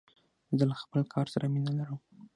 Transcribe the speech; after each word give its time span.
زه 0.57 0.63
له 0.69 0.75
خپل 0.81 1.01
کار 1.13 1.27
سره 1.33 1.45
مینه 1.53 1.71
لرم. 1.79 1.99